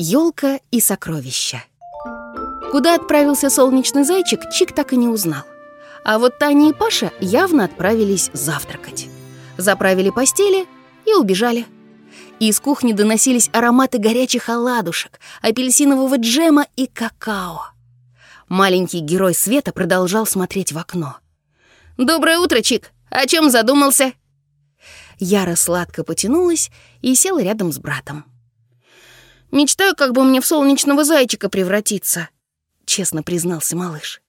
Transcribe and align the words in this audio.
Ёлка 0.00 0.60
и 0.70 0.80
сокровища. 0.80 1.64
Куда 2.70 2.94
отправился 2.94 3.50
солнечный 3.50 4.04
зайчик, 4.04 4.48
Чик 4.52 4.72
так 4.72 4.92
и 4.92 4.96
не 4.96 5.08
узнал. 5.08 5.42
А 6.04 6.20
вот 6.20 6.38
Таня 6.38 6.70
и 6.70 6.72
Паша 6.72 7.10
явно 7.18 7.64
отправились 7.64 8.30
завтракать. 8.32 9.08
Заправили 9.56 10.10
постели 10.10 10.68
и 11.04 11.14
убежали. 11.14 11.66
Из 12.38 12.60
кухни 12.60 12.92
доносились 12.92 13.50
ароматы 13.52 13.98
горячих 13.98 14.48
оладушек, 14.48 15.18
апельсинового 15.42 16.16
джема 16.16 16.68
и 16.76 16.86
какао. 16.86 17.72
Маленький 18.48 19.00
герой 19.00 19.34
света 19.34 19.72
продолжал 19.72 20.26
смотреть 20.26 20.70
в 20.70 20.78
окно. 20.78 21.16
«Доброе 21.96 22.38
утро, 22.38 22.60
Чик! 22.60 22.92
О 23.10 23.26
чем 23.26 23.50
задумался?» 23.50 24.12
Яра 25.18 25.56
сладко 25.56 26.04
потянулась 26.04 26.70
и 27.02 27.16
села 27.16 27.42
рядом 27.42 27.72
с 27.72 27.80
братом. 27.80 28.24
«Мечтаю, 29.50 29.94
как 29.96 30.12
бы 30.12 30.24
мне 30.24 30.40
в 30.40 30.46
солнечного 30.46 31.04
зайчика 31.04 31.48
превратиться»,— 31.48 32.28
честно 32.84 33.22
признался 33.22 33.76
малыш. 33.76 34.20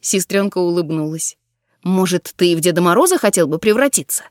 Сестренка 0.00 0.58
улыбнулась. 0.58 1.36
«Может, 1.82 2.32
ты 2.36 2.52
и 2.52 2.56
в 2.56 2.60
Деда 2.60 2.80
Мороза 2.80 3.18
хотел 3.18 3.46
бы 3.46 3.58
превратиться?» 3.58 4.24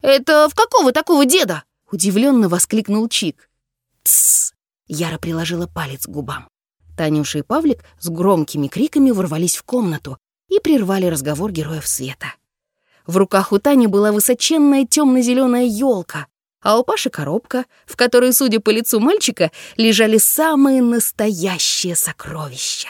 «Это 0.00 0.48
в 0.48 0.54
какого 0.54 0.92
такого 0.92 1.26
деда?»— 1.26 1.64
удивленно 1.90 2.48
воскликнул 2.48 3.08
Чик. 3.08 3.50
«Тссс!»— 4.04 4.52
Яра 4.86 5.18
приложила 5.18 5.66
палец 5.66 6.06
к 6.06 6.10
губам. 6.10 6.48
Танюша 6.96 7.38
и 7.38 7.42
Павлик 7.42 7.84
с 7.98 8.08
громкими 8.08 8.68
криками 8.68 9.10
ворвались 9.10 9.56
в 9.56 9.64
комнату 9.64 10.18
и 10.48 10.60
прервали 10.60 11.06
разговор 11.06 11.50
героев 11.50 11.86
света. 11.86 12.34
В 13.06 13.16
руках 13.16 13.52
у 13.52 13.58
Тани 13.58 13.86
была 13.86 14.12
высоченная 14.12 14.84
темно-зеленая 14.84 15.64
елка, 15.64 16.26
а 16.62 16.78
у 16.78 16.84
Паши 16.84 17.10
коробка, 17.10 17.64
в 17.86 17.96
которой, 17.96 18.32
судя 18.32 18.60
по 18.60 18.70
лицу 18.70 19.00
мальчика, 19.00 19.50
лежали 19.76 20.18
самые 20.18 20.82
настоящие 20.82 21.94
сокровища. 21.94 22.88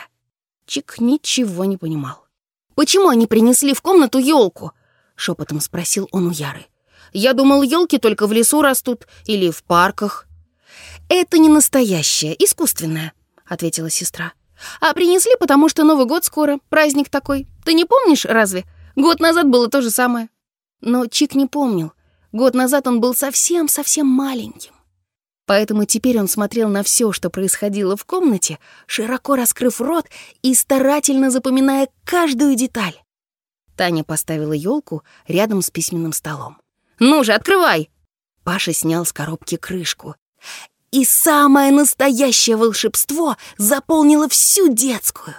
Чик 0.67 0.97
ничего 0.99 1.65
не 1.65 1.77
понимал. 1.77 2.27
«Почему 2.75 3.09
они 3.09 3.27
принесли 3.27 3.75
в 3.75 3.83
комнату 3.83 4.19
елку?»— 4.19 4.73
шепотом 5.17 5.61
спросил 5.61 6.09
он 6.13 6.29
у 6.29 6.31
Яры. 6.31 6.67
«Я 7.13 7.33
думал, 7.33 7.63
елки 7.63 7.99
только 7.99 8.27
в 8.27 8.33
лесу 8.33 8.63
растут 8.63 9.07
или 9.27 9.51
в 9.51 9.63
парках». 9.65 10.27
«Это 11.09 11.39
не 11.39 11.49
настоящее, 11.49 12.37
искусственное»,— 12.43 13.15
ответила 13.47 13.91
сестра. 13.91 14.33
«А 14.81 14.93
принесли, 14.93 15.33
потому 15.41 15.69
что 15.69 15.85
Новый 15.85 16.07
год 16.07 16.25
скоро, 16.25 16.59
праздник 16.69 17.09
такой. 17.09 17.47
Ты 17.65 17.73
не 17.73 17.85
помнишь, 17.85 18.25
разве? 18.25 18.65
Год 18.95 19.21
назад 19.21 19.49
было 19.49 19.69
то 19.69 19.81
же 19.81 19.91
самое». 19.91 20.29
Но 20.81 21.07
Чик 21.07 21.35
не 21.35 21.47
помнил. 21.47 21.93
Год 22.33 22.55
назад 22.55 22.87
он 22.87 23.01
был 23.01 23.15
совсем-совсем 23.15 24.07
маленьким. 24.07 24.73
Поэтому 25.47 25.87
теперь 25.87 26.21
он 26.21 26.29
смотрел 26.29 26.69
на 26.69 26.83
все, 26.83 27.11
что 27.13 27.31
происходило 27.31 27.97
в 27.97 28.05
комнате, 28.05 28.59
широко 28.87 29.35
раскрыв 29.35 29.81
рот 29.81 30.07
и 30.43 30.53
старательно 30.55 31.31
запоминая 31.31 31.89
каждую 32.05 32.55
деталь. 32.55 33.03
Таня 33.75 34.05
поставила 34.05 34.53
елку 34.53 35.05
рядом 35.27 35.63
с 35.63 35.71
письменным 35.71 36.13
столом. 36.13 36.59
«Ну 36.99 37.25
же, 37.25 37.33
открывай!» 37.33 37.91
Паша 38.45 38.75
снял 38.75 39.07
с 39.07 39.13
коробки 39.13 39.57
крышку. 39.57 40.17
И 40.91 41.05
самое 41.05 41.71
настоящее 41.71 42.57
волшебство 42.57 43.37
заполнило 43.57 44.29
всю 44.29 44.73
детскую. 44.73 45.37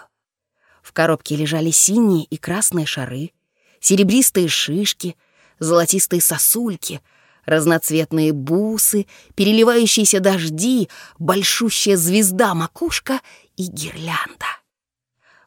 В 0.82 0.92
коробке 0.94 1.36
лежали 1.36 1.70
синие 1.70 2.26
и 2.26 2.38
красные 2.38 2.86
шары, 2.86 3.32
серебристые 3.80 4.48
шишки, 4.48 5.18
золотистые 5.60 6.22
сосульки, 6.22 7.02
разноцветные 7.46 8.34
бусы, 8.34 9.08
переливающиеся 9.36 10.20
дожди, 10.20 10.90
большущая 11.18 11.98
звезда-макушка 11.98 13.22
и 13.56 13.64
гирлянда. 13.64 14.46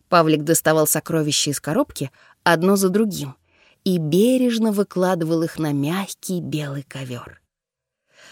Павлик 0.08 0.42
доставал 0.42 0.86
сокровища 0.86 1.50
из 1.50 1.60
коробки 1.60 2.10
одно 2.42 2.76
за 2.76 2.88
другим 2.88 3.36
и 3.84 3.98
бережно 3.98 4.72
выкладывал 4.72 5.42
их 5.42 5.58
на 5.58 5.72
мягкий 5.72 6.40
белый 6.40 6.82
ковер. 6.82 7.40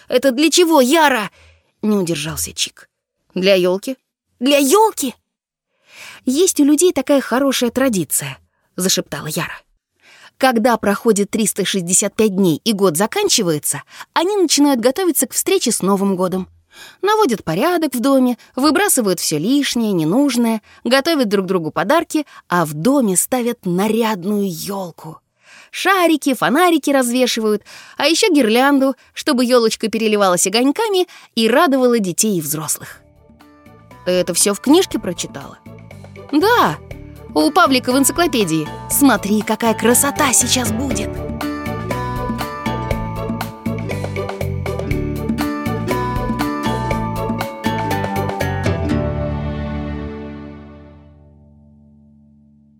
«Это 0.08 0.32
для 0.32 0.50
чего, 0.50 0.80
Яра?»— 0.80 1.30
не 1.82 1.96
удержался 1.96 2.52
Чик. 2.52 2.88
«Для 3.34 3.54
елки. 3.54 3.96
«Для 4.40 4.56
елки? 4.56 5.14
«Есть 6.24 6.60
у 6.60 6.64
людей 6.64 6.92
такая 6.92 7.20
хорошая 7.20 7.70
традиция»,— 7.70 8.38
зашептала 8.76 9.26
Яра. 9.26 9.60
Когда 10.40 10.78
проходит 10.78 11.30
365 11.32 12.34
дней 12.34 12.62
и 12.64 12.72
год 12.72 12.96
заканчивается, 12.96 13.82
они 14.14 14.38
начинают 14.38 14.80
готовиться 14.80 15.26
к 15.26 15.34
встрече 15.34 15.70
с 15.70 15.82
Новым 15.82 16.16
годом. 16.16 16.48
Наводят 17.02 17.44
порядок 17.44 17.94
в 17.94 18.00
доме, 18.00 18.38
выбрасывают 18.56 19.20
все 19.20 19.36
лишнее, 19.36 19.92
ненужное, 19.92 20.62
готовят 20.82 21.28
друг 21.28 21.44
другу 21.44 21.70
подарки, 21.70 22.24
а 22.48 22.64
в 22.64 22.72
доме 22.72 23.18
ставят 23.18 23.66
нарядную 23.66 24.50
елку. 24.50 25.18
Шарики, 25.70 26.32
фонарики 26.32 26.88
развешивают, 26.88 27.62
а 27.98 28.06
еще 28.06 28.32
гирлянду, 28.32 28.94
чтобы 29.12 29.44
елочка 29.44 29.88
переливалась 29.88 30.46
огоньками 30.46 31.06
и 31.34 31.50
радовала 31.50 31.98
детей 31.98 32.38
и 32.38 32.40
взрослых. 32.40 33.02
Ты 34.06 34.12
это 34.12 34.32
все 34.32 34.54
в 34.54 34.60
книжке 34.60 34.98
прочитала? 34.98 35.58
Да, 36.32 36.78
у 37.34 37.50
Павлика 37.50 37.92
в 37.92 37.98
энциклопедии. 37.98 38.68
Смотри, 38.90 39.42
какая 39.42 39.74
красота 39.74 40.32
сейчас 40.32 40.72
будет!» 40.72 41.29